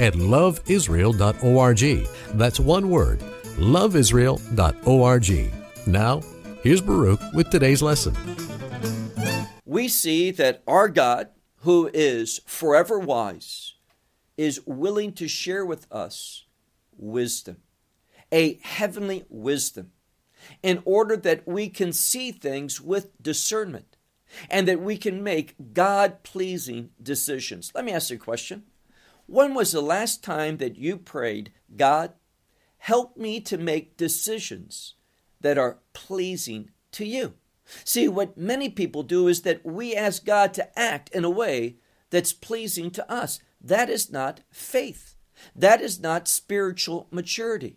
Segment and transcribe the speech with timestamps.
[0.00, 2.08] at loveisrael.org.
[2.34, 3.20] That's one word,
[3.58, 5.52] loveisrael.org.
[5.86, 6.20] Now,
[6.62, 8.16] here's Baruch with today's lesson.
[9.64, 11.28] We see that our God,
[11.58, 13.74] who is forever wise,
[14.36, 16.46] is willing to share with us
[16.96, 17.58] wisdom,
[18.32, 19.92] a heavenly wisdom,
[20.62, 23.96] in order that we can see things with discernment
[24.48, 27.70] and that we can make God pleasing decisions.
[27.74, 28.64] Let me ask you a question.
[29.30, 32.14] When was the last time that you prayed, God,
[32.78, 34.94] help me to make decisions
[35.40, 37.34] that are pleasing to you?
[37.84, 41.76] See, what many people do is that we ask God to act in a way
[42.10, 43.38] that's pleasing to us.
[43.60, 45.14] That is not faith.
[45.54, 47.76] That is not spiritual maturity.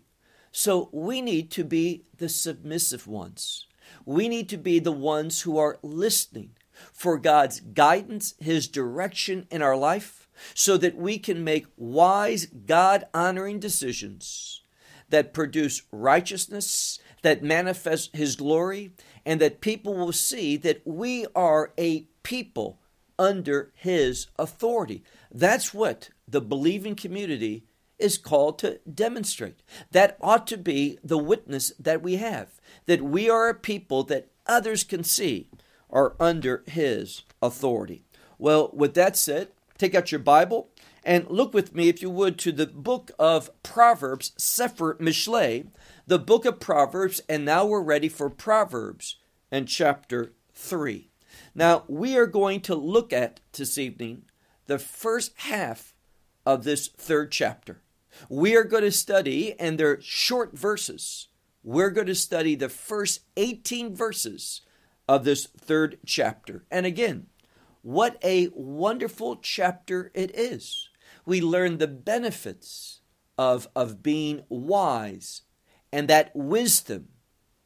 [0.50, 3.68] So we need to be the submissive ones.
[4.04, 6.56] We need to be the ones who are listening
[6.92, 10.23] for God's guidance, His direction in our life
[10.54, 14.62] so that we can make wise, God honoring decisions
[15.08, 18.92] that produce righteousness, that manifest His glory,
[19.24, 22.80] and that people will see that we are a people
[23.18, 25.04] under His authority.
[25.30, 27.64] That's what the believing community
[27.98, 29.62] is called to demonstrate.
[29.92, 34.30] That ought to be the witness that we have, that we are a people that
[34.46, 35.48] others can see
[35.90, 38.02] are under His authority.
[38.38, 39.48] Well, with that said,
[39.84, 40.70] take out your Bible
[41.04, 45.66] and look with me, if you would, to the book of Proverbs, Sefer Mishlei,
[46.06, 49.16] the book of Proverbs, and now we're ready for Proverbs
[49.50, 51.10] and chapter 3.
[51.54, 54.22] Now, we are going to look at this evening
[54.66, 55.92] the first half
[56.46, 57.82] of this third chapter.
[58.30, 61.28] We are going to study, and they're short verses.
[61.62, 64.62] We're going to study the first 18 verses
[65.06, 66.64] of this third chapter.
[66.70, 67.26] And again,
[67.84, 70.88] what a wonderful chapter it is.
[71.26, 73.02] We learn the benefits
[73.36, 75.42] of, of being wise,
[75.92, 77.08] and that wisdom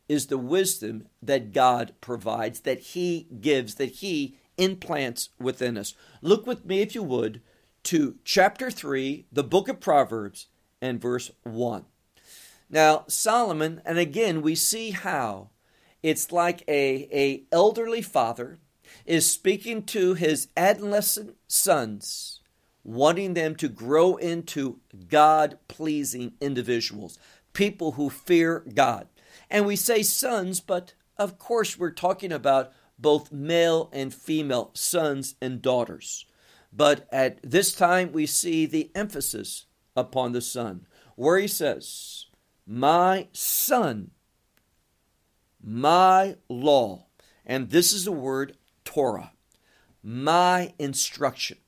[0.09, 5.95] is the wisdom that God provides, that He gives, that He implants within us.
[6.21, 7.41] Look with me, if you would,
[7.85, 10.49] to chapter 3, the book of Proverbs,
[10.83, 11.85] and verse 1.
[12.69, 15.51] Now, Solomon, and again, we see how
[16.03, 18.59] it's like a, a elderly father
[19.05, 22.41] is speaking to his adolescent sons,
[22.85, 27.19] wanting them to grow into God pleasing individuals,
[27.53, 29.09] people who fear God.
[29.51, 35.37] And we say sons, but of course we're talking about both male and female sons
[35.41, 36.27] and daughters.
[36.73, 39.67] But at this time we see the emphasis
[39.97, 42.27] upon the son, where he says,
[42.67, 44.11] My son,
[45.63, 47.07] my law.
[47.47, 48.58] And this is a word
[48.89, 49.33] Torah,
[50.03, 51.59] my instruction.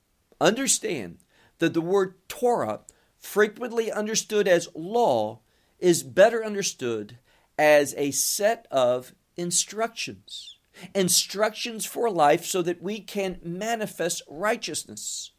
[0.41, 1.19] Understand
[1.59, 2.79] that the word Torah,
[3.19, 5.41] frequently understood as law,
[5.77, 7.19] is better understood
[7.59, 10.57] as a set of instructions.
[10.95, 15.29] Instructions for life so that we can manifest righteousness.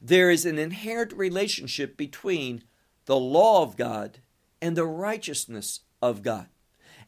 [0.00, 2.62] There is an inherent relationship between
[3.06, 4.18] the law of God
[4.60, 6.46] and the righteousness of God.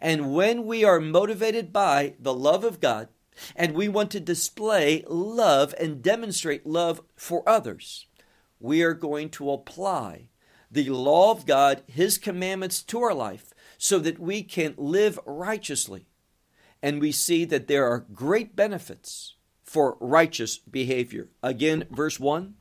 [0.00, 3.10] And when we are motivated by the love of God,
[3.56, 8.06] and we want to display love and demonstrate love for others,
[8.60, 10.28] we are going to apply
[10.70, 16.06] the law of God, His commandments to our life so that we can live righteously.
[16.82, 21.30] And we see that there are great benefits for righteous behavior.
[21.42, 22.54] Again, verse 1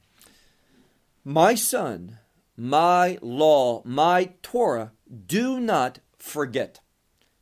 [1.26, 2.19] My son,
[2.56, 4.92] my law, my Torah,
[5.26, 6.80] do not forget.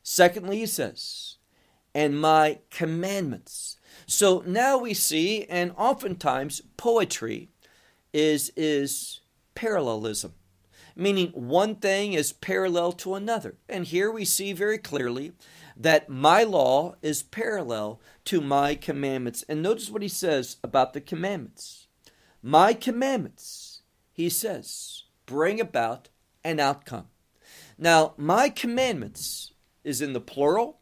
[0.02, 1.38] Secondly, he says,
[1.94, 3.78] and my commandments.
[4.06, 7.50] So now we see, and oftentimes poetry
[8.14, 9.22] is, is
[9.56, 10.34] parallelism,
[10.96, 13.56] meaning one thing is parallel to another.
[13.70, 15.34] And here we see very clearly
[15.78, 19.44] that my law is parallel to my commandments.
[19.48, 21.88] And notice what he says about the commandments.
[22.44, 26.10] My commandments, he says, bring about
[26.44, 27.08] an outcome.
[27.78, 29.54] Now, my commandments
[29.84, 30.81] is in the plural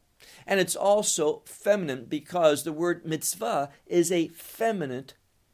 [0.50, 5.06] and it's also feminine because the word mitzvah is a feminine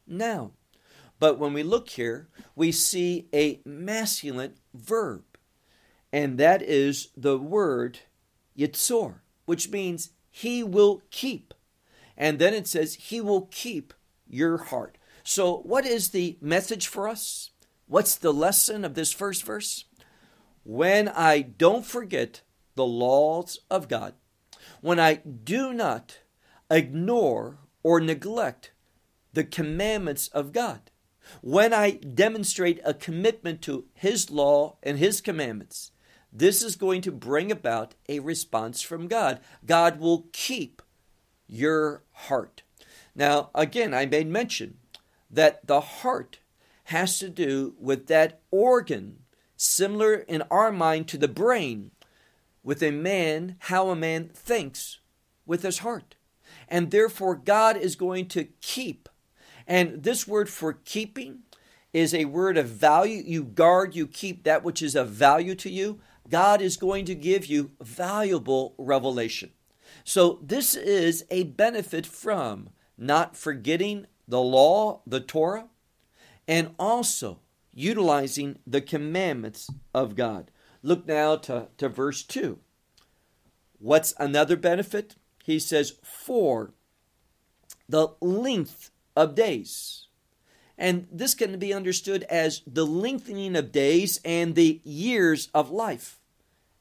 [0.07, 0.51] noun.
[1.19, 5.23] But when we look here, we see a masculine verb.
[6.13, 7.99] and that is the word
[8.57, 9.15] yitzor,
[9.45, 11.53] which means he will keep.
[12.15, 13.93] And then it says he will keep
[14.25, 14.97] your heart.
[15.25, 17.51] So, what is the message for us?
[17.87, 19.83] What's the lesson of this first verse?
[20.63, 22.43] When I don't forget
[22.75, 24.13] the laws of God,
[24.81, 26.19] when I do not
[26.69, 28.71] ignore or neglect
[29.33, 30.91] the commandments of God,
[31.41, 35.91] when I demonstrate a commitment to His law and His commandments,
[36.31, 39.39] this is going to bring about a response from God.
[39.65, 40.81] God will keep
[41.47, 42.63] your heart.
[43.15, 44.77] Now, again, I made mention
[45.29, 46.39] that the heart
[46.85, 49.19] has to do with that organ,
[49.55, 51.91] similar in our mind to the brain,
[52.65, 54.99] with a man, how a man thinks
[55.45, 56.15] with his heart.
[56.67, 59.07] And therefore, God is going to keep.
[59.67, 61.43] And this word for keeping
[61.93, 63.21] is a word of value.
[63.23, 65.99] You guard, you keep that which is of value to you.
[66.27, 69.51] God is going to give you valuable revelation.
[70.03, 75.67] So, this is a benefit from not forgetting the law, the Torah,
[76.47, 77.39] and also
[77.73, 80.49] utilizing the commandments of God.
[80.85, 82.59] Look now to, to verse 2.
[83.79, 85.15] What's another benefit?
[85.43, 86.75] He says, For
[87.89, 90.05] the length of days.
[90.77, 96.19] And this can be understood as the lengthening of days and the years of life.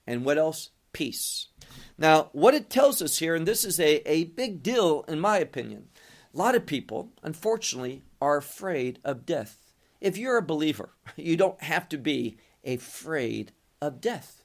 [0.07, 0.69] And what else?
[0.93, 1.47] Peace.
[1.97, 5.39] Now, what it tells us here, and this is a, a big deal in my
[5.39, 5.89] opinion,
[6.35, 9.73] a lot of people, unfortunately, are afraid of death.
[9.99, 12.37] If you're a believer, you don't have to be
[12.67, 13.53] afraid
[13.85, 14.45] of death.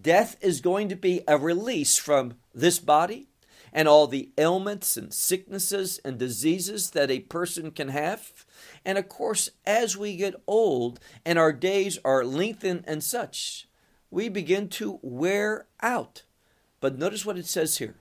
[0.00, 3.28] Death is going to be a release from this body
[3.72, 8.46] and all the ailments and sicknesses and diseases that a person can have.
[8.84, 13.68] And of course, as we get old and our days are lengthened and such,
[14.10, 16.22] we begin to wear out.
[16.80, 17.96] But notice what it says here.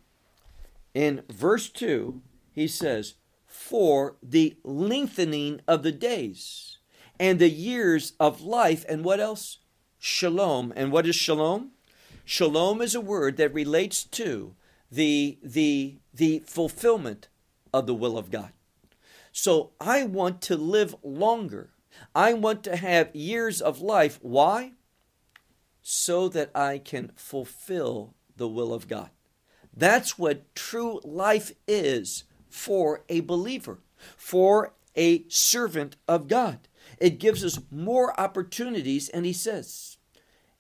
[0.94, 2.22] In verse 2,
[2.54, 6.78] he says, For the lengthening of the days
[7.20, 9.60] and the years of life, and what else?
[10.00, 10.74] Shalom.
[10.76, 11.72] And what is shalom?
[12.26, 14.56] Shalom is a word that relates to
[14.92, 17.30] the, the, the fulfillment
[17.74, 18.52] of the will of God.
[19.32, 21.72] So I want to live longer.
[22.14, 24.20] I want to have years of life.
[24.22, 24.74] Why?
[25.82, 29.10] So that I can fulfill the will of God.
[29.76, 33.80] That's what true life is for a believer,
[34.16, 36.68] for a servant of God.
[37.00, 39.98] It gives us more opportunities, and he says,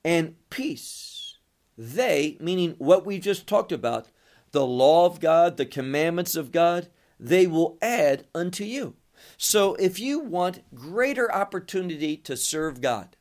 [0.04, 1.38] and peace.
[1.78, 4.08] They, meaning what we just talked about,
[4.52, 6.90] the law of God, the commandments of God,
[7.20, 8.96] they will add unto you.
[9.38, 13.16] So if you want greater opportunity to serve God,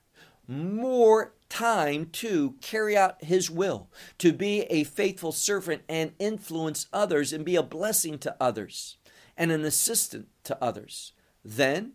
[0.47, 7.33] more time to carry out His will, to be a faithful servant and influence others
[7.33, 8.97] and be a blessing to others
[9.37, 11.13] and an assistant to others,
[11.45, 11.93] then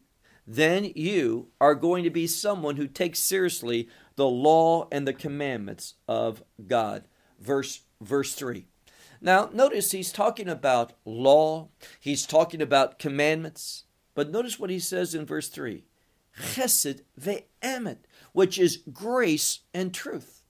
[0.48, 5.96] then you are going to be someone who takes seriously the law and the commandments
[6.08, 7.06] of God.
[7.40, 8.66] Verse verse 3.
[9.22, 13.84] Now, notice he's talking about law, he's talking about commandments,
[14.16, 15.84] but notice what he says in verse 3
[16.40, 17.98] chesed ve'emet,
[18.34, 20.42] which is grace and truth.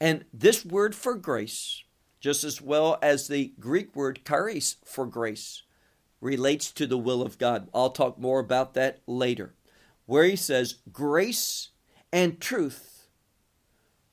[0.00, 1.82] And this word for grace,
[2.20, 5.62] just as well as the Greek word charis for grace,
[6.22, 7.68] relates to the will of God.
[7.74, 9.54] I'll talk more about that later.
[10.06, 11.70] Where he says, grace
[12.12, 13.08] and truth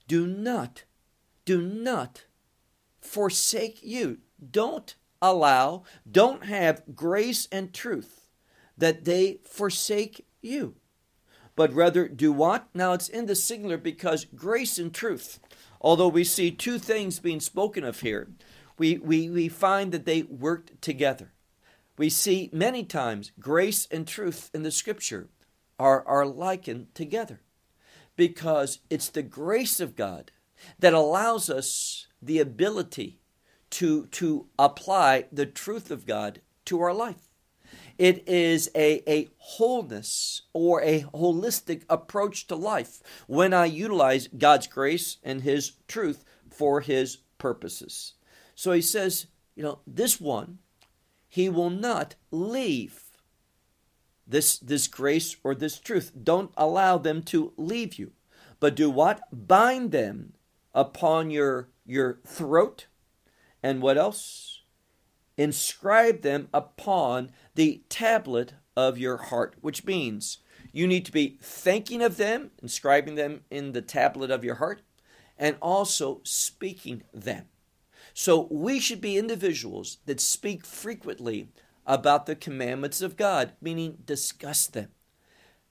[0.07, 0.83] do not,
[1.45, 2.25] do not
[2.99, 4.17] forsake you.
[4.51, 8.27] Don't allow, don't have grace and truth
[8.75, 10.75] that they forsake you.
[11.55, 12.69] But rather do what?
[12.73, 15.39] Now it's in the singular because grace and truth,
[15.79, 18.29] although we see two things being spoken of here,
[18.79, 21.33] we, we, we find that they worked together.
[21.99, 25.27] We see many times grace and truth in the scripture
[25.77, 27.41] are, are likened together
[28.15, 30.31] because it's the grace of God
[30.79, 33.19] that allows us the ability
[33.71, 37.33] to, to apply the truth of God to our life.
[37.97, 44.67] It is a, a wholeness or a holistic approach to life when I utilize God's
[44.67, 48.13] grace and His truth for His purposes.
[48.55, 50.59] So he says, you know, this one,
[51.29, 53.03] he will not leave
[54.27, 56.11] this, this grace or this truth.
[56.21, 58.11] Don't allow them to leave you.
[58.59, 59.21] But do what?
[59.31, 60.33] Bind them
[60.73, 62.87] upon your your throat.
[63.63, 64.61] And what else?
[65.37, 70.39] Inscribe them upon the tablet of your heart, which means
[70.71, 74.81] you need to be thinking of them, inscribing them in the tablet of your heart,
[75.37, 77.45] and also speaking them.
[78.21, 81.47] So we should be individuals that speak frequently
[81.87, 84.89] about the commandments of God, meaning discuss them.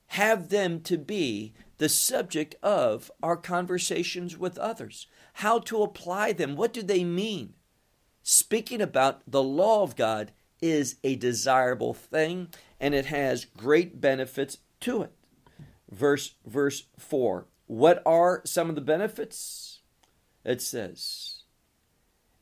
[0.07, 5.07] Have them to be the subject of our conversations with others.
[5.35, 6.57] How to apply them.
[6.57, 7.53] What do they mean?
[8.23, 12.49] Speaking about the law of God is a desirable thing
[12.81, 15.13] and it has great benefits to it.
[15.91, 17.47] Verse verse 4.
[17.67, 19.81] What are some of the benefits?
[20.47, 21.38] It says,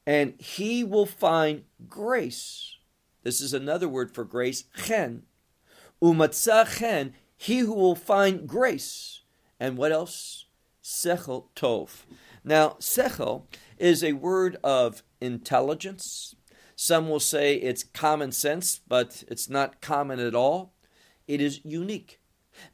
[0.06, 2.76] and he will find grace.
[3.22, 5.24] This is another word for grace, chen.
[6.00, 9.22] Umatzah chen, he who will find grace.
[9.58, 10.46] And what else?
[10.82, 12.04] Sechel tov.
[12.44, 13.46] Now, sechel
[13.78, 16.36] is a word of intelligence.
[16.76, 20.74] Some will say it's common sense, but it's not common at all.
[21.26, 22.20] It is unique.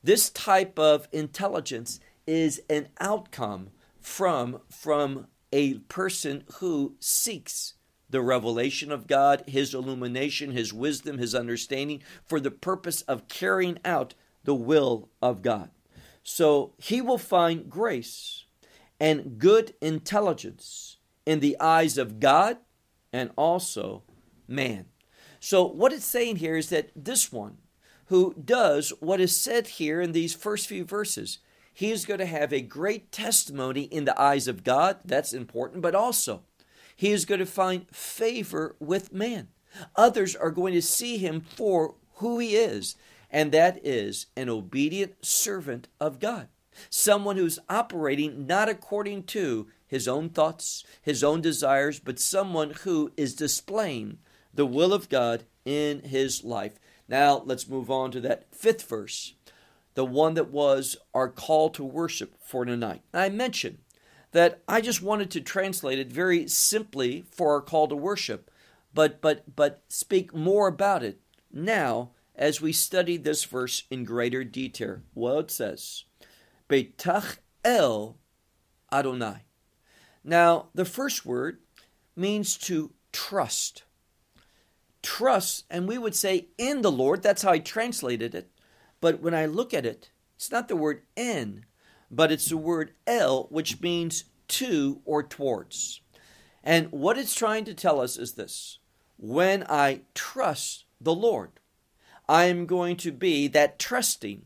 [0.03, 3.71] This type of intelligence is an outcome
[4.01, 7.75] from, from a person who seeks
[8.09, 13.79] the revelation of God, his illumination, his wisdom, his understanding for the purpose of carrying
[13.85, 15.71] out the will of God.
[16.23, 18.45] So he will find grace
[19.01, 22.59] and good intelligence in the eyes of God
[23.13, 24.03] and also
[24.47, 24.87] man.
[25.41, 27.57] So, what it's saying here is that this one
[28.07, 31.39] who does what is said here in these first few verses,
[31.73, 34.99] he is going to have a great testimony in the eyes of God.
[35.05, 36.43] That's important, but also
[36.95, 39.49] he is going to find favor with man.
[39.97, 42.97] Others are going to see him for who he is
[43.33, 46.49] and that is an obedient servant of God.
[46.91, 53.13] Someone who's operating not according to his own thoughts, his own desires, but someone who
[53.17, 54.19] is displaying
[54.55, 56.79] the will of God in his life.
[57.09, 59.35] Now, let's move on to that fifth verse,
[59.95, 63.03] the one that was our call to worship for tonight.
[63.13, 63.79] I mentioned
[64.33, 68.51] that I just wanted to translate it very simply for our call to worship,
[68.95, 71.21] but but but speak more about it
[71.53, 75.01] now as we study this verse in greater detail.
[75.15, 76.05] Well, it says,
[76.69, 78.17] Betach El
[78.91, 79.45] Adonai.
[80.25, 81.59] Now, the first word
[82.17, 83.83] means to trust.
[85.03, 88.52] Trust, and we would say in the Lord, that's how I translated it.
[89.03, 91.67] But when I look at it, it's not the word in,
[92.09, 96.01] but it's the word El, which means to or towards.
[96.63, 98.79] And what it's trying to tell us is this
[99.17, 101.51] when I trust the Lord,
[102.29, 104.45] I am going to be, that trusting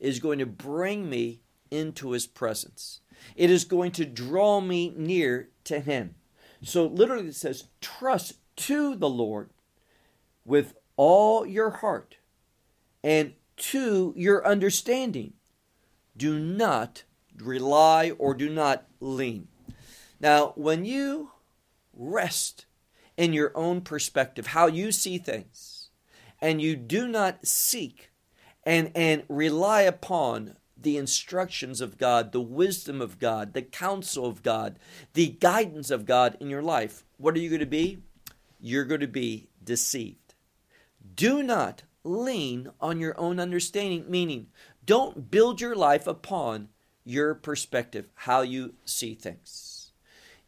[0.00, 3.00] is going to bring me into his presence.
[3.36, 6.14] It is going to draw me near to him.
[6.62, 9.50] So literally it says, trust to the Lord
[10.46, 12.16] with all your heart
[13.04, 15.34] and to your understanding.
[16.16, 17.04] Do not
[17.36, 19.48] rely or do not lean.
[20.20, 21.30] Now, when you
[21.92, 22.66] rest
[23.16, 25.90] in your own perspective, how you see things,
[26.40, 28.10] and you do not seek
[28.64, 34.42] and, and rely upon the instructions of God, the wisdom of God, the counsel of
[34.42, 34.78] God,
[35.14, 37.98] the guidance of God in your life, what are you going to be?
[38.60, 40.34] You're going to be deceived.
[41.14, 44.48] Do not lean on your own understanding, meaning,
[44.84, 46.68] don't build your life upon
[47.04, 49.92] your perspective, how you see things.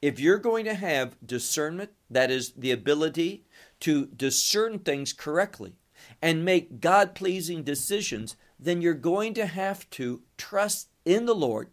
[0.02, 3.44] If you're going to have discernment, that is the ability
[3.80, 5.74] to discern things correctly,
[6.22, 11.68] and make God pleasing decisions, then you're going to have to trust in the Lord.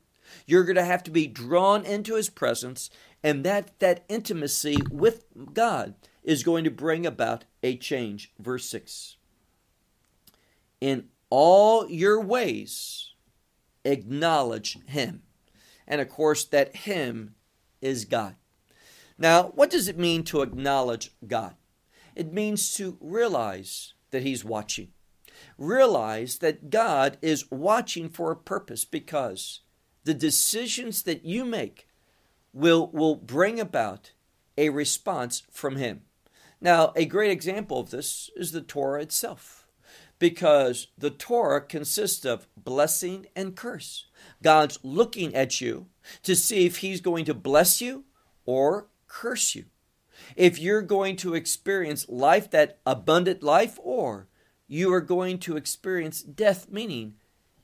[0.45, 2.89] You're going to have to be drawn into his presence,
[3.23, 8.33] and that, that intimacy with God is going to bring about a change.
[8.39, 9.16] Verse 6
[10.79, 13.13] In all your ways,
[13.83, 15.23] acknowledge him.
[15.87, 17.35] And of course, that him
[17.81, 18.35] is God.
[19.17, 21.55] Now, what does it mean to acknowledge God?
[22.15, 24.89] It means to realize that He's watching.
[25.57, 29.61] Realize that God is watching for a purpose because
[30.03, 31.87] the decisions that you make
[32.53, 34.13] will, will bring about
[34.57, 36.01] a response from Him.
[36.59, 39.66] Now, a great example of this is the Torah itself,
[40.19, 44.05] because the Torah consists of blessing and curse.
[44.41, 45.87] God's looking at you
[46.23, 48.05] to see if He's going to bless you
[48.45, 49.65] or curse you
[50.35, 54.27] if you're going to experience life, that abundant life, or
[54.67, 57.15] you are going to experience death, meaning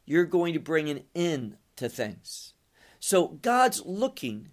[0.06, 2.54] you're going to bring an end to things.
[3.00, 4.50] So God's looking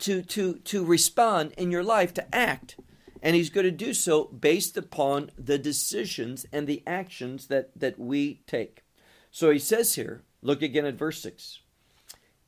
[0.00, 2.76] to, to, to respond in your life, to act,
[3.22, 7.98] and He's going to do so based upon the decisions and the actions that, that
[7.98, 8.82] we take.
[9.30, 11.60] So He says here, look again at verse 6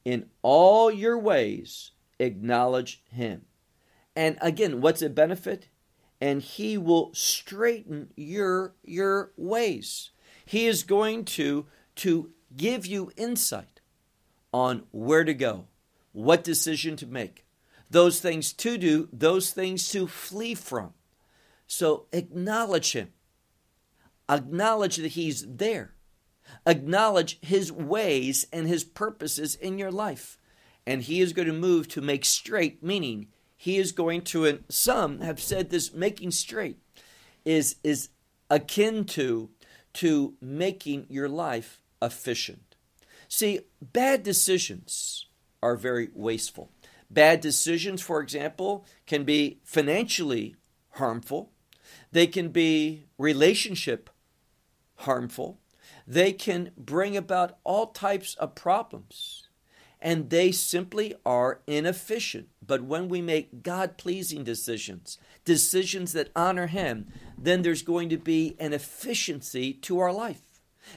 [0.05, 3.47] In all your ways, acknowledge him.
[4.17, 5.69] And again, what's a benefit?
[6.21, 10.11] And he will straighten your your ways.
[10.45, 11.67] He is going to
[11.97, 13.81] to give you insight
[14.53, 15.67] on where to go,
[16.13, 17.44] what decision to make,
[17.95, 20.93] those things to do, those things to flee from.
[21.69, 23.13] So acknowledge him.
[24.29, 25.95] Acknowledge that he's there.
[26.67, 30.39] Acknowledge his ways and his purposes in your life.
[30.85, 34.65] And he is going to move to make straight, meaning he is going to, and
[34.69, 36.79] some have said this making straight
[37.45, 38.09] is, is
[38.51, 39.51] akin to,
[39.95, 42.75] to making your life efficient.
[43.29, 45.27] See, bad decisions
[45.63, 46.73] are very wasteful.
[47.11, 50.57] Bad decisions, for example, can be financially
[50.91, 51.53] harmful,
[52.13, 54.11] they can be relationship
[54.97, 55.61] harmful,
[56.07, 59.49] they can bring about all types of problems,
[60.01, 62.49] and they simply are inefficient.
[62.65, 67.09] But when we make God pleasing decisions, decisions that honor Him,
[67.39, 70.43] then there's going to be an efficiency to our life.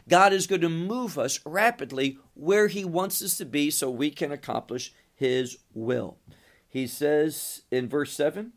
[0.10, 4.10] God is going to move us rapidly where He wants us to be so we
[4.10, 6.20] can accomplish His will.
[6.70, 8.54] He says in verse 7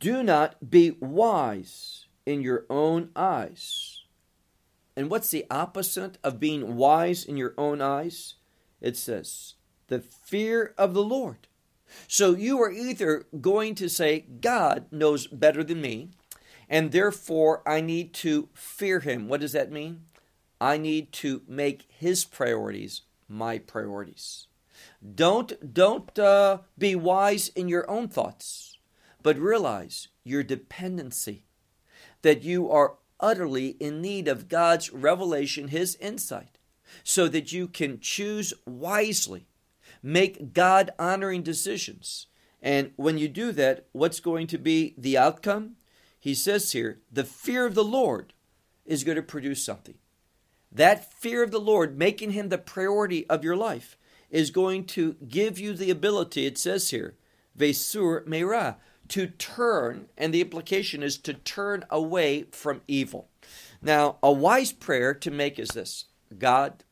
[0.00, 4.02] Do not be wise in your own eyes.
[4.96, 8.34] And what's the opposite of being wise in your own eyes?
[8.80, 9.54] It says,
[9.86, 11.46] the fear of the Lord.
[12.08, 16.10] So you are either going to say, God knows better than me,
[16.68, 19.28] and therefore I need to fear him.
[19.28, 20.02] What does that mean?
[20.60, 24.46] I need to make his priorities my priorities.
[25.14, 28.78] Don't don't uh, be wise in your own thoughts,
[29.22, 31.44] but realize your dependency,
[32.22, 36.58] that you are utterly in need of God's revelation, His insight,
[37.04, 39.46] so that you can choose wisely,
[40.02, 42.26] make God honoring decisions.
[42.62, 45.76] And when you do that, what's going to be the outcome?
[46.20, 48.34] he says here, the fear of the Lord
[48.84, 49.94] is going to produce something.
[50.72, 53.96] That fear of the Lord, making him the priority of your life,
[54.30, 57.16] is going to give you the ability, it says here,
[57.56, 58.76] Vesur Meira,
[59.08, 63.28] to turn, and the implication is to turn away from evil.
[63.82, 66.06] Now, a wise prayer to make is this
[66.38, 66.84] God,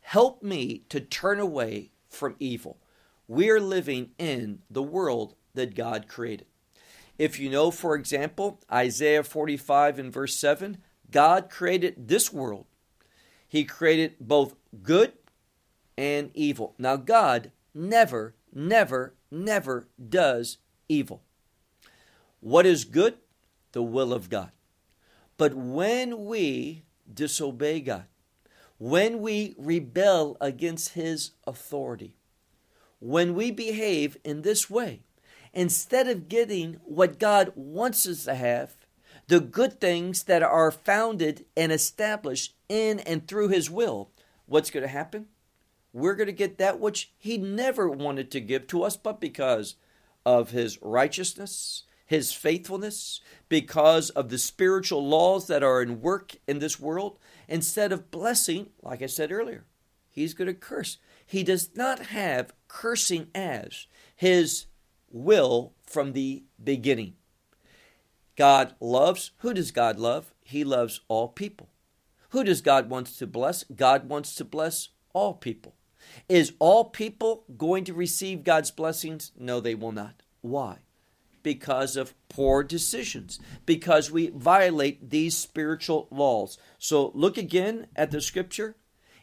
[0.00, 2.78] help me to turn away from evil.
[3.26, 6.46] We are living in the world that God created.
[7.18, 10.78] If you know, for example, Isaiah 45 and verse 7,
[11.10, 12.66] God created this world.
[13.48, 15.14] He created both good
[15.96, 16.74] and evil.
[16.78, 20.58] Now, God never, never, never does
[20.88, 21.22] evil.
[22.40, 23.14] What is good?
[23.72, 24.52] The will of God.
[25.38, 26.82] But when we
[27.12, 28.04] disobey God,
[28.76, 32.14] when we rebel against His authority,
[33.00, 35.00] when we behave in this way,
[35.52, 38.76] instead of getting what God wants us to have,
[39.28, 44.10] the good things that are founded and established in and through His will,
[44.46, 45.26] what's going to happen?
[45.92, 49.76] We're going to get that which He never wanted to give to us, but because
[50.24, 56.58] of His righteousness, His faithfulness, because of the spiritual laws that are in work in
[56.58, 59.64] this world, instead of blessing, like I said earlier,
[60.08, 60.96] He's going to curse.
[61.24, 63.86] He does not have cursing as
[64.16, 64.66] His
[65.10, 67.14] will from the beginning.
[68.38, 69.32] God loves.
[69.38, 70.32] Who does God love?
[70.44, 71.70] He loves all people.
[72.30, 73.64] Who does God want to bless?
[73.64, 75.74] God wants to bless all people.
[76.28, 79.32] Is all people going to receive God's blessings?
[79.36, 80.22] No, they will not.
[80.40, 80.78] Why?
[81.42, 86.58] Because of poor decisions, because we violate these spiritual laws.
[86.78, 88.76] So look again at the scripture.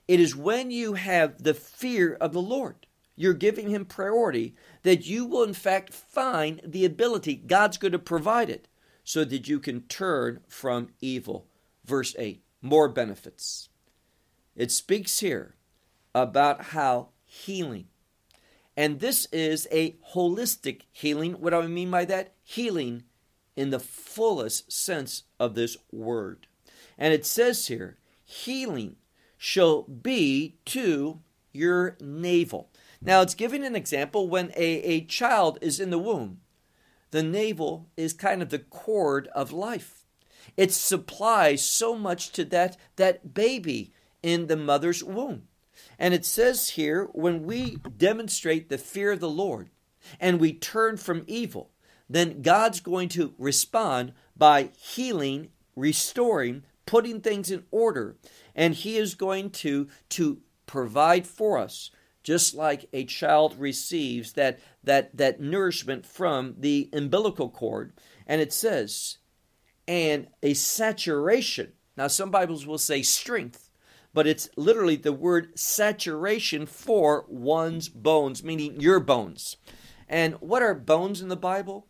[0.09, 5.05] It is when you have the fear of the Lord you're giving him priority, that
[5.05, 8.67] you will in fact find the ability, God's going to provide it,
[9.05, 11.47] so that you can turn from evil.
[11.85, 13.69] Verse 8, more benefits.
[14.55, 15.55] It speaks here
[16.13, 17.87] about how healing,
[18.75, 21.33] and this is a holistic healing.
[21.33, 22.33] What do I mean by that?
[22.43, 23.03] Healing
[23.55, 26.47] in the fullest sense of this word.
[26.97, 28.97] And it says here, healing
[29.37, 31.21] shall be to
[31.53, 32.69] your navel.
[33.01, 36.41] Now, it's giving an example when a, a child is in the womb.
[37.15, 40.03] The navel is kind of the cord of life.
[40.57, 45.43] It supplies so much to that, that baby in the mother's womb.
[45.97, 49.69] And it says here when we demonstrate the fear of the Lord
[50.19, 51.71] and we turn from evil,
[52.09, 58.17] then God's going to respond by healing, restoring, putting things in order,
[58.53, 61.91] and He is going to, to provide for us
[62.25, 67.93] just like a child receives that, that, that nourishment from the umbilical cord.
[68.25, 69.19] And it says,
[69.87, 71.73] and a saturation.
[71.95, 73.69] Now, some Bibles will say strength,
[74.11, 79.57] but it's literally the word saturation for one's bones, meaning your bones.
[80.09, 81.85] And what are bones in the Bible?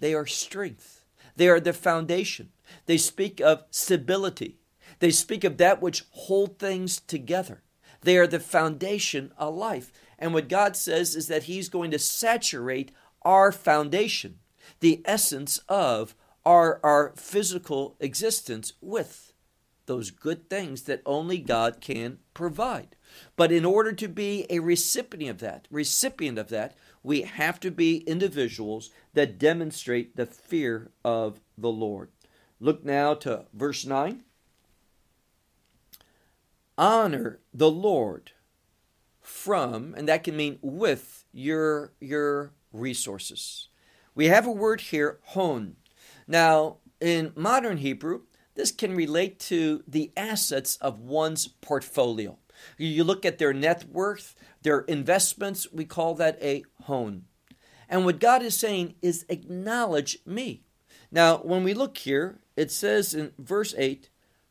[0.00, 1.04] They are strength,
[1.36, 2.50] they are the foundation.
[2.86, 4.58] They speak of stability,
[4.98, 7.62] they speak of that which hold things together.
[8.02, 9.92] They are the foundation of life.
[10.18, 14.38] And what God says is that He's going to saturate our foundation,
[14.80, 19.32] the essence of our, our physical existence, with
[19.86, 22.96] those good things that only God can provide.
[23.36, 27.70] But in order to be a recipient of that, recipient of that, we have to
[27.70, 32.10] be individuals that demonstrate the fear of the Lord.
[32.58, 34.22] Look now to verse 9
[36.78, 38.32] honor the Lord
[39.20, 43.68] from, and that can mean with your your resources.
[44.14, 45.76] We have a word here, hon.
[46.26, 48.22] Now, in modern Hebrew,
[48.54, 52.38] this can relate to the assets of one's portfolio.
[52.78, 57.24] You look at their net worth, their investments, we call that a hon.
[57.88, 60.62] And what God is saying is acknowledge me.
[61.10, 64.08] Now, when we look here, it says in verse 8,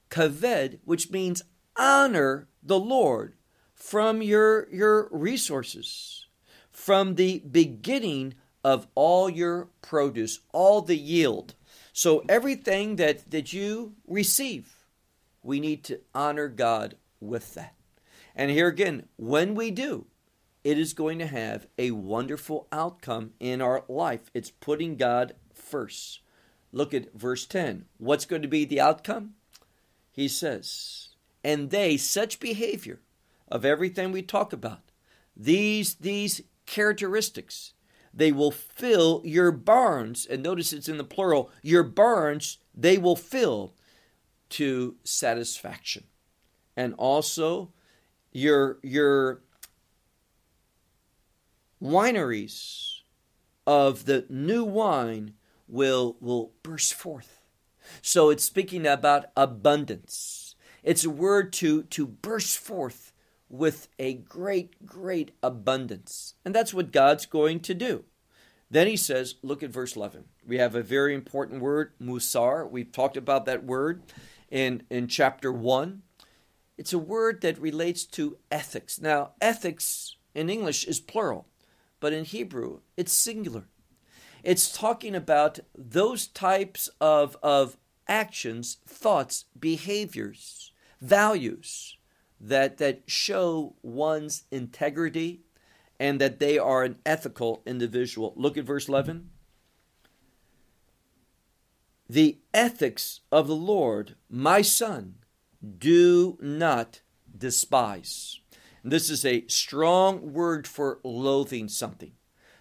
[0.10, 1.44] kaved, which means
[1.78, 3.36] honor the Lord
[3.74, 6.28] from your, your resources,
[6.72, 8.34] from the beginning
[8.64, 11.54] of all your produce, all the yield.
[11.94, 14.76] So everything that, that you receive,
[15.44, 17.76] we need to honor God with that.
[18.36, 20.08] And here again, when we do,
[20.64, 24.32] it is going to have a wonderful outcome in our life.
[24.34, 26.22] It's putting God first.
[26.72, 27.86] Look at verse 10.
[27.98, 29.36] What's going to be the outcome?
[30.12, 31.10] He says,
[31.46, 33.00] and they such behavior
[33.48, 34.92] of everything we talk about
[35.38, 37.74] these these characteristics
[38.14, 43.16] they will fill your barns and notice it's in the plural your barns they will
[43.16, 43.74] fill
[44.50, 46.06] to satisfaction.
[46.76, 47.74] And also
[48.32, 49.42] your your
[51.82, 53.02] wineries
[53.66, 55.34] of the new wine
[55.68, 57.42] will will burst forth.
[58.02, 60.45] So it's speaking about abundance
[60.86, 63.12] it's a word to, to burst forth
[63.50, 66.36] with a great, great abundance.
[66.46, 68.06] And that's what God's going to do.
[68.70, 70.26] Then he says, look at verse 11.
[70.48, 72.70] We have a very important word, musar.
[72.70, 74.04] We've talked about that word
[74.52, 76.04] in, in chapter 1.
[76.78, 79.02] It's a word that relates to ethics.
[79.02, 81.48] Now, ethics in English is plural,
[82.00, 83.70] but in Hebrew, it's singular.
[84.44, 91.98] It's talking about those types of, of actions, thoughts, behaviors values
[92.40, 95.42] that, that show one's integrity
[96.00, 98.34] and that they are an ethical individual.
[98.36, 99.30] Look at verse 11.
[102.08, 105.16] The ethics of the Lord, my son,
[105.78, 107.02] do not
[107.36, 108.40] despise.
[108.84, 112.12] And this is a strong word for loathing something.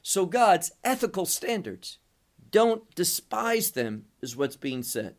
[0.02, 1.98] So God's ethical standards,
[2.50, 5.16] don't despise them, is what's being said.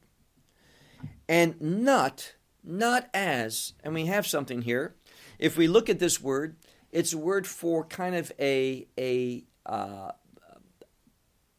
[1.28, 2.35] And not
[2.66, 4.96] not as, and we have something here.
[5.40, 6.56] If we look at this word,
[6.92, 10.12] it's a word for kind of a a uh,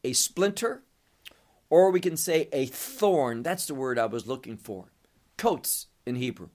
[0.05, 0.83] a splinter,
[1.69, 3.43] or we can say a thorn.
[3.43, 4.93] That's the word I was looking for.
[5.37, 6.49] Kotz in Hebrew.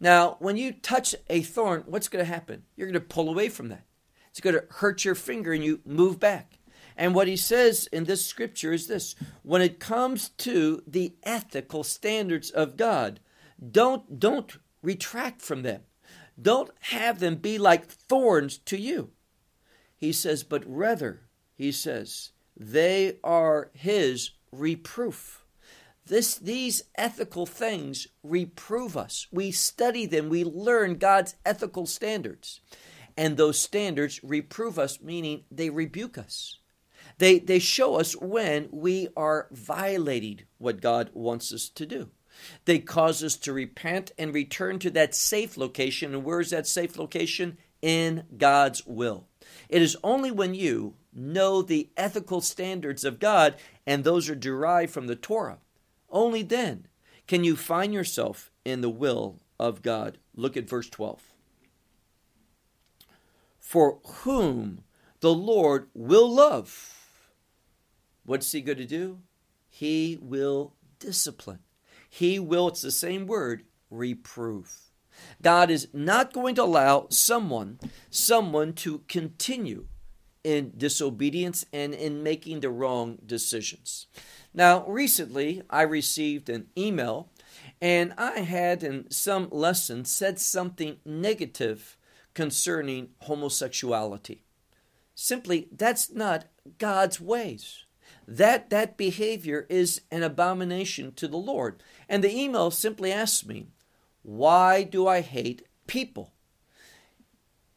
[0.00, 2.64] Now, when you touch a thorn, what's going to happen?
[2.74, 3.84] You're going to pull away from that.
[4.30, 6.58] It's going to hurt your finger and you move back.
[6.96, 11.84] And what he says in this scripture is this when it comes to the ethical
[11.84, 13.20] standards of God,
[13.60, 15.82] don't don't retract from them.
[16.40, 19.10] Don't have them be like thorns to you.
[19.96, 25.44] He says, but rather, he says, they are his reproof.
[26.06, 29.26] This, these ethical things reprove us.
[29.30, 32.60] We study them, we learn God's ethical standards.
[33.16, 36.58] And those standards reprove us, meaning they rebuke us.
[37.18, 42.10] They, they show us when we are violating what God wants us to do.
[42.64, 46.14] They cause us to repent and return to that safe location.
[46.14, 47.58] And where is that safe location?
[47.82, 49.26] In God's will.
[49.68, 54.92] It is only when you know the ethical standards of God, and those are derived
[54.92, 55.58] from the Torah,
[56.10, 56.86] only then
[57.26, 60.18] can you find yourself in the will of God.
[60.34, 61.20] Look at verse 12.
[63.58, 64.82] For whom
[65.20, 66.96] the Lord will love.
[68.24, 69.20] What's he going to do?
[69.68, 71.60] He will discipline.
[72.10, 74.90] He will, it's the same word, reproof.
[75.40, 77.78] God is not going to allow someone
[78.10, 79.86] someone to continue
[80.42, 84.06] in disobedience and in making the wrong decisions.
[84.52, 87.30] Now, recently I received an email
[87.80, 91.96] and I had in some lesson said something negative
[92.34, 94.44] concerning homosexuality.
[95.14, 96.46] Simply, that's not
[96.78, 97.84] God's ways.
[98.30, 101.82] That that behavior is an abomination to the Lord.
[102.08, 103.66] And the email simply asks me,
[104.22, 106.32] why do I hate people?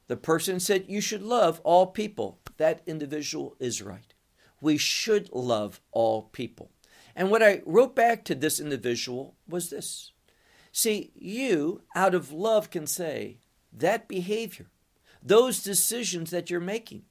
[0.07, 2.39] The person said, You should love all people.
[2.57, 4.13] That individual is right.
[4.61, 6.69] We should love all people.
[7.15, 10.11] And what I wrote back to this individual was this
[10.71, 13.39] See, you, out of love, can say
[13.71, 14.67] that behavior,
[15.23, 17.05] those decisions that you're making,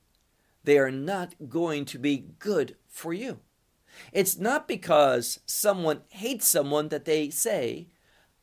[0.65, 3.41] they are not going to be good for you.
[4.13, 7.89] It's not because someone hates someone that they say,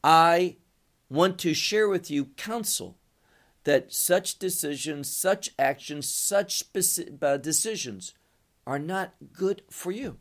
[0.04, 0.58] I
[1.10, 2.98] want to share with you counsel
[3.64, 6.64] that such decisions, such actions, such
[7.22, 8.14] uh, decisions
[8.66, 10.18] are not good for you.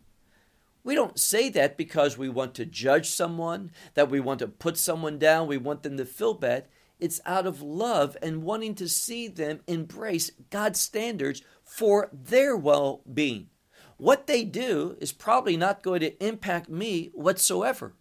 [0.82, 4.78] We don't say that because we want to judge someone, that we want to put
[4.78, 6.64] someone down, we want them to feel bad.
[6.98, 13.02] It's out of love and wanting to see them embrace God's standards for their well
[13.12, 13.50] being.
[13.98, 17.94] What they do is probably not going to impact me whatsoever,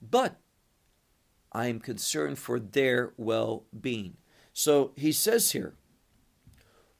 [0.00, 0.38] but
[1.52, 4.16] I am concerned for their well being.
[4.52, 5.74] So he says here,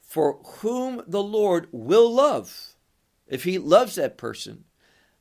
[0.02, 2.74] For whom the Lord will love,
[3.26, 4.64] if he loves that person,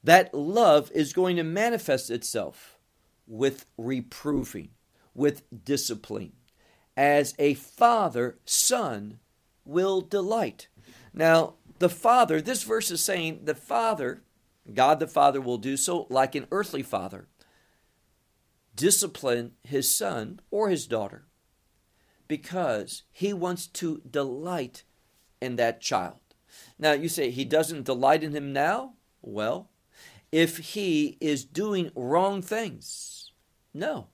[0.04, 2.80] that love is going to manifest itself
[3.28, 4.70] with reproving,
[5.14, 6.34] with discipline,
[6.98, 9.20] as a father son
[9.66, 10.68] will delight.
[11.14, 14.24] Now, the father, this verse is saying the father,
[14.74, 17.28] God the Father will do so like an earthly father,
[18.76, 21.26] discipline his son or his daughter
[22.28, 24.84] because he wants to delight
[25.42, 26.20] in that child.
[26.78, 28.94] Now, you say he doesn't delight in him now?
[29.22, 29.70] Well,
[30.32, 33.32] if he is doing wrong things,
[33.74, 34.08] no.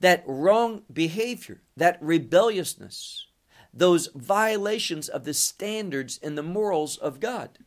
[0.00, 3.26] That wrong behavior, that rebelliousness,
[3.72, 7.58] those violations of the standards and the morals of God,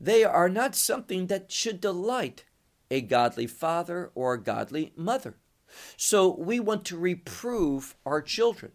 [0.00, 2.44] they are not something that should delight
[2.90, 5.36] a godly father or a godly mother.
[5.96, 8.72] So we want to reprove our children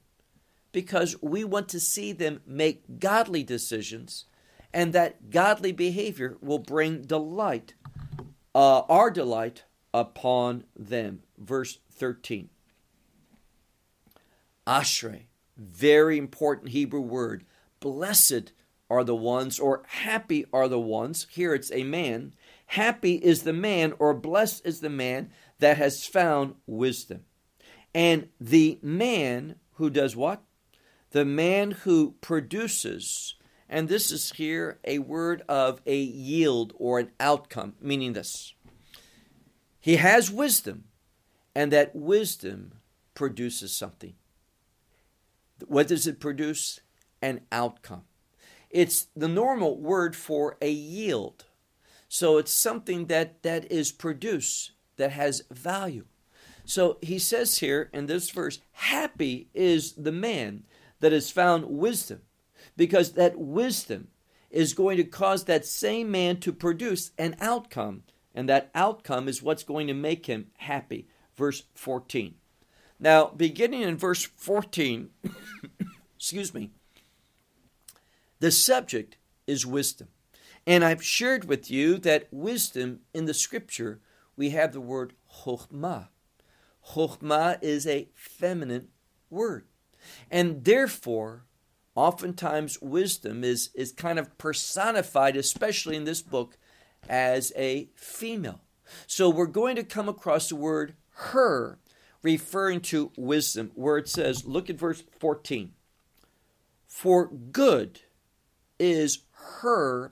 [0.72, 4.26] because we want to see them make godly decisions,
[4.74, 7.76] and that godly behavior will bring delight,
[8.54, 11.22] uh, our delight, upon them.
[11.38, 12.50] Verse 13.
[14.68, 15.28] Ashrei,
[15.58, 17.46] very important Hebrew word.
[17.80, 18.52] Blessed
[18.90, 21.28] are the ones, or happy are the ones.
[21.30, 22.34] Here it's a man.
[22.68, 27.26] Happy is the man, or blessed is the man that has found wisdom.
[27.94, 30.44] And the man who does what?
[31.16, 33.36] the man who produces,
[33.70, 38.54] and this is here a word of a yield or an outcome, meaning this.
[39.80, 40.84] He has wisdom,
[41.56, 42.74] and that wisdom
[43.14, 44.16] produces something.
[45.68, 46.80] What does it produce?
[47.22, 48.04] An outcome.
[48.70, 51.46] It's the normal word for a yield.
[52.08, 56.06] So it's something that, that is produced that has value.
[56.66, 60.66] So he says here in this verse, happy is the man
[61.00, 62.22] that has found wisdom,
[62.76, 64.08] because that wisdom
[64.50, 69.44] is going to cause that same man to produce an outcome, and that outcome is
[69.44, 71.08] what's going to make him happy.
[71.36, 72.36] Verse 14.
[73.00, 75.10] Now, beginning in verse 14,
[76.16, 76.72] excuse me,
[78.40, 80.08] the subject is wisdom.
[80.68, 84.00] And I've shared with you that wisdom in the scripture,
[84.36, 86.08] we have the word chokhmah.
[86.94, 88.90] Chokhmah is a feminine
[89.30, 89.66] word.
[90.32, 91.46] And therefore,
[91.96, 96.58] oftentimes wisdom is, is kind of personified, especially in this book,
[97.08, 98.62] as a female.
[99.08, 101.80] So we're going to come across the word her
[102.26, 105.74] referring to wisdom, where it says, look at verse 14.
[106.88, 108.02] For good
[108.80, 109.20] is
[109.62, 110.12] her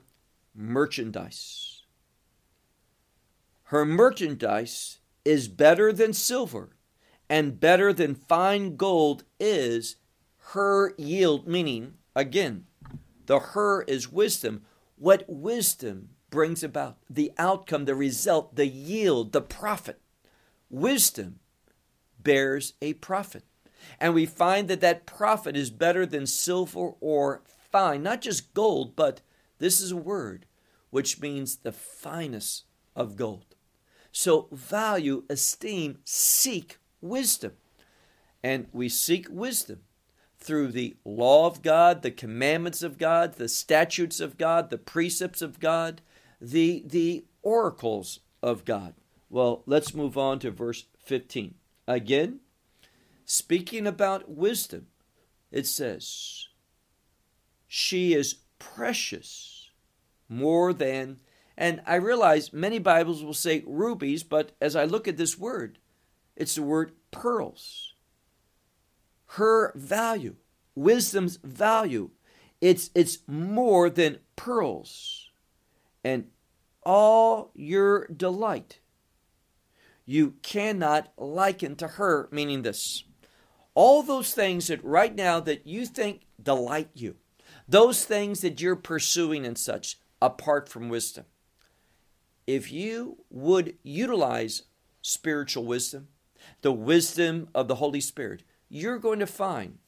[0.54, 1.82] merchandise.
[3.64, 6.76] Her merchandise is better than silver
[7.28, 9.96] and better than fine gold is
[10.52, 12.66] her yield, meaning, again,
[13.26, 14.62] the her is wisdom.
[14.94, 16.98] What wisdom brings about?
[17.10, 20.00] The outcome, the result, the yield, the profit.
[20.70, 21.40] Wisdom
[22.24, 23.44] bears a profit.
[24.00, 28.96] And we find that that profit is better than silver or fine, not just gold,
[28.96, 29.20] but
[29.58, 30.46] this is a word
[30.90, 33.54] which means the finest of gold.
[34.12, 37.52] So value, esteem, seek wisdom.
[38.44, 39.80] And we seek wisdom
[40.38, 45.42] through the law of God, the commandments of God, the statutes of God, the precepts
[45.42, 46.00] of God,
[46.40, 48.94] the, the oracles of God.
[49.30, 51.54] Well, let's move on to verse 15.
[51.86, 52.40] Again,
[53.24, 54.86] speaking about wisdom,
[55.50, 56.48] it says,
[57.66, 59.70] She is precious
[60.28, 61.20] more than,
[61.56, 65.78] and I realize many Bibles will say rubies, but as I look at this word,
[66.36, 67.94] it's the word pearls.
[69.26, 70.36] Her value,
[70.74, 72.10] wisdom's value,
[72.60, 75.30] it's, it's more than pearls.
[76.02, 76.28] And
[76.82, 78.80] all your delight
[80.06, 83.04] you cannot liken to her, meaning this.
[83.74, 87.16] All those things that right now that you think delight you,
[87.66, 91.24] those things that you're pursuing and such, apart from wisdom.
[92.46, 94.64] If you would utilize
[95.02, 96.08] spiritual wisdom,
[96.62, 99.78] the wisdom of the Holy Spirit, you're going to find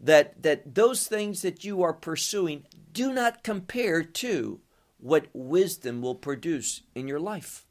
[0.00, 4.60] that, that those things that you are pursuing do not compare to
[4.98, 7.66] what wisdom will produce in your life.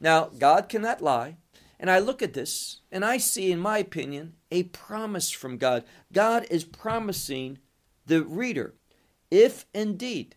[0.00, 1.36] Now, God cannot lie.
[1.78, 5.84] And I look at this and I see, in my opinion, a promise from God.
[6.12, 7.58] God is promising
[8.06, 8.74] the reader,
[9.30, 10.36] if indeed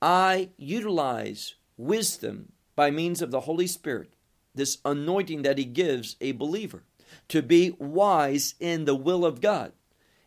[0.00, 4.14] I utilize wisdom by means of the Holy Spirit,
[4.54, 6.84] this anointing that He gives a believer
[7.28, 9.72] to be wise in the will of God,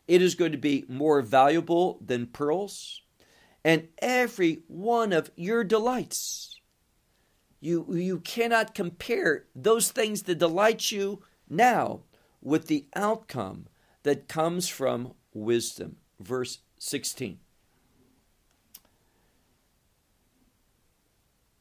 [0.07, 3.01] it is going to be more valuable than pearls.
[3.63, 6.58] And every one of your delights
[7.59, 12.01] you, you cannot compare those things that delight you now
[12.41, 13.67] with the outcome
[14.03, 15.97] that comes from wisdom.
[16.19, 17.39] Verse 16.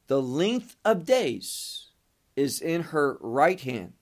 [0.07, 1.89] The length of days
[2.35, 3.93] is in her right hand,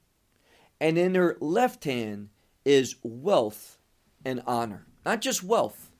[0.81, 2.29] and in her left hand
[2.65, 3.79] is wealth
[4.25, 4.87] and honor.
[5.05, 5.91] Not just wealth,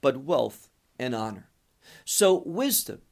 [0.00, 1.50] but wealth and honor.
[2.04, 3.02] So, wisdom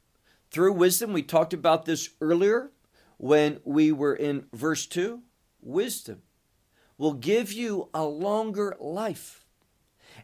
[0.52, 2.70] through wisdom, we talked about this earlier
[3.16, 5.22] when we were in verse 2.
[5.62, 6.22] Wisdom
[6.98, 9.46] will give you a longer life.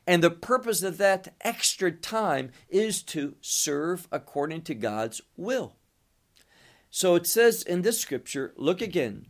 [0.07, 5.77] And the purpose of that extra time is to serve according to God's will.
[6.91, 9.27] So it says in this scripture, look again.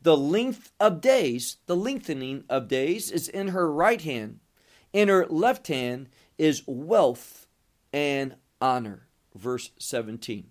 [0.00, 4.38] The length of days, the lengthening of days is in her right hand.
[4.92, 7.48] In her left hand is wealth
[7.92, 9.05] and honor
[9.36, 10.48] verse 17.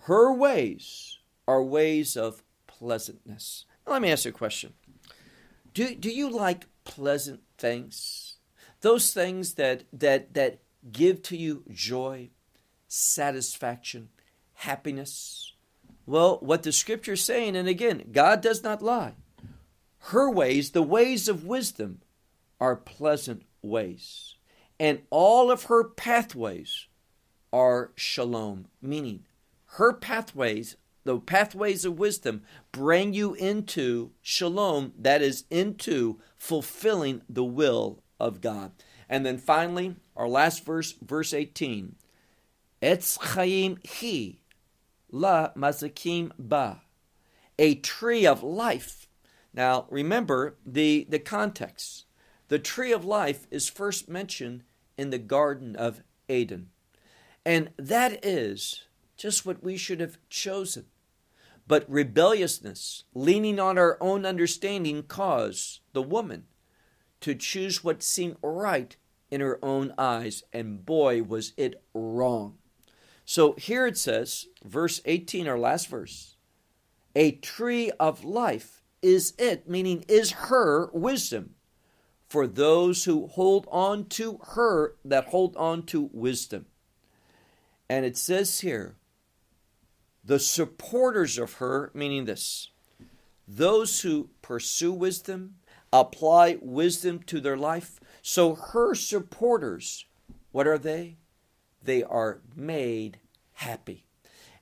[0.00, 3.64] Her ways are ways of pleasantness.
[3.86, 4.74] Now, let me ask you a question.
[5.72, 8.36] Do, do you like pleasant things?
[8.80, 10.60] Those things that, that, that
[10.92, 12.30] give to you joy,
[12.86, 14.10] satisfaction,
[14.54, 15.52] happiness?
[16.06, 19.14] Well, what the scripture is saying, and again, God does not lie.
[19.98, 22.02] Her ways, the ways of wisdom,
[22.60, 24.34] are pleasant ways.
[24.78, 26.88] And all of her pathways
[27.54, 29.22] are shalom, meaning
[29.76, 37.44] her pathways, the pathways of wisdom, bring you into shalom, that is, into fulfilling the
[37.44, 38.72] will of God.
[39.08, 41.94] And then finally, our last verse, verse 18.
[42.82, 44.38] Etz chayim hi
[45.12, 46.82] la mazakim ba.
[47.56, 49.06] A tree of life.
[49.52, 52.06] Now, remember the, the context.
[52.48, 54.64] The tree of life is first mentioned
[54.98, 56.70] in the Garden of Eden.
[57.44, 58.84] And that is
[59.16, 60.86] just what we should have chosen.
[61.66, 66.44] But rebelliousness, leaning on our own understanding, caused the woman
[67.20, 68.96] to choose what seemed right
[69.30, 72.58] in her own eyes, and boy, was it wrong.
[73.24, 76.36] So here it says, verse 18, our last verse,
[77.16, 81.54] a tree of life is it, meaning is her wisdom
[82.28, 86.66] for those who hold on to her that hold on to wisdom.
[87.88, 88.96] And it says here,
[90.24, 92.70] the supporters of her, meaning this,
[93.46, 95.56] those who pursue wisdom,
[95.92, 98.00] apply wisdom to their life.
[98.22, 100.06] So her supporters,
[100.50, 101.18] what are they?
[101.82, 103.18] They are made
[103.54, 104.04] happy.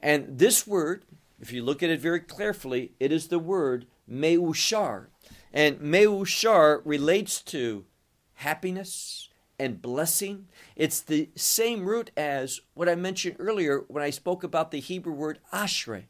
[0.00, 1.04] And this word,
[1.40, 5.06] if you look at it very carefully, it is the word meushar.
[5.52, 7.84] And meushar relates to
[8.34, 9.28] happiness,
[9.62, 10.48] and blessing.
[10.74, 15.12] It's the same root as what I mentioned earlier when I spoke about the Hebrew
[15.12, 16.06] word ashrei.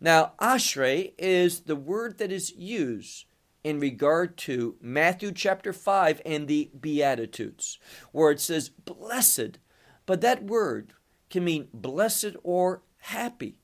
[0.00, 3.26] Now, ashrei is the word that is used
[3.62, 7.78] in regard to Matthew chapter 5 and the Beatitudes,
[8.10, 9.58] where it says blessed.
[10.04, 10.94] But that word
[11.30, 13.58] can mean blessed or happy.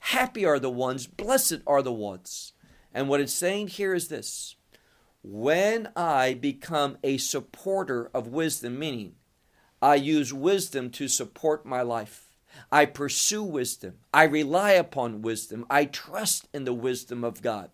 [0.00, 2.54] Happy are the ones, blessed are the ones.
[2.92, 4.56] And what it's saying here is this
[5.26, 9.14] when I become a supporter of wisdom, meaning
[9.80, 12.28] I use wisdom to support my life.
[12.70, 13.94] I pursue wisdom.
[14.12, 15.64] I rely upon wisdom.
[15.70, 17.70] I trust in the wisdom of God.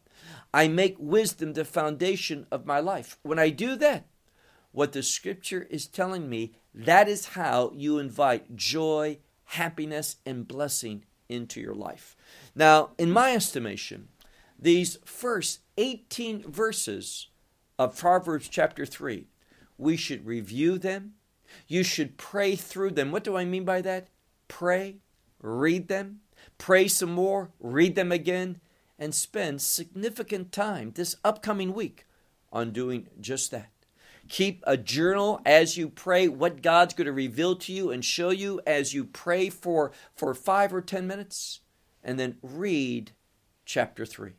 [0.55, 3.19] I make wisdom the foundation of my life.
[3.23, 4.07] When I do that,
[4.71, 11.05] what the scripture is telling me, that is how you invite joy, happiness, and blessing
[11.29, 12.17] into your life.
[12.55, 14.09] Now, in my estimation,
[14.57, 17.27] these first 18 verses
[17.81, 19.27] of Proverbs chapter 3,
[19.79, 21.15] we should review them.
[21.67, 23.11] You should pray through them.
[23.11, 24.09] What do I mean by that?
[24.49, 24.99] Pray,
[25.41, 26.21] read them,
[26.59, 28.61] pray some more, read them again,
[28.99, 32.07] and spend significant time this upcoming week
[32.53, 33.71] on doing just that.
[34.29, 38.29] Keep a journal as you pray what God's going to reveal to you and show
[38.29, 41.61] you as you pray for, for five or ten minutes,
[42.05, 43.13] and then read
[43.65, 44.33] chapter 3.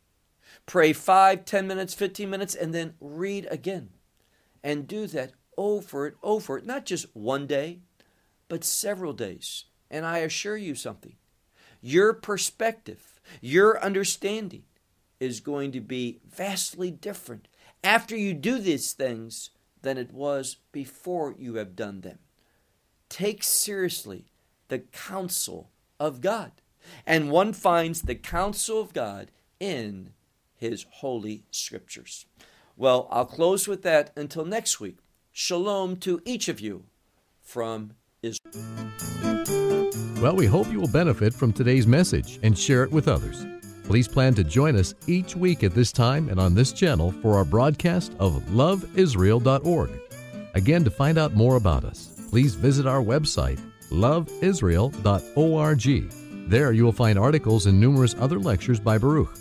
[0.65, 3.89] Pray five, ten minutes, 15 minutes, and then read again.
[4.63, 7.79] And do that over and over, not just one day,
[8.47, 9.65] but several days.
[9.89, 11.15] And I assure you something
[11.81, 14.63] your perspective, your understanding
[15.19, 17.47] is going to be vastly different
[17.83, 19.49] after you do these things
[19.81, 22.19] than it was before you have done them.
[23.09, 24.25] Take seriously
[24.67, 26.51] the counsel of God.
[27.05, 30.13] And one finds the counsel of God in
[30.61, 32.27] his holy scriptures.
[32.77, 34.99] Well, I'll close with that until next week.
[35.31, 36.85] Shalom to each of you
[37.41, 38.53] from Israel.
[40.21, 43.43] Well, we hope you will benefit from today's message and share it with others.
[43.85, 47.35] Please plan to join us each week at this time and on this channel for
[47.35, 49.89] our broadcast of loveisrael.org.
[50.53, 53.59] Again, to find out more about us, please visit our website,
[53.89, 56.49] loveisrael.org.
[56.49, 59.40] There you will find articles and numerous other lectures by Baruch.